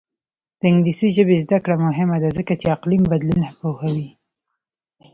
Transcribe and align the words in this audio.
د 0.59 0.61
انګلیسي 0.71 1.07
ژبې 1.15 1.35
زده 1.43 1.57
کړه 1.63 1.75
مهمه 1.85 2.17
ده 2.23 2.29
ځکه 2.37 2.53
چې 2.61 2.65
اقلیم 2.75 3.03
بدلون 3.11 3.41
پوهوي. 3.59 4.09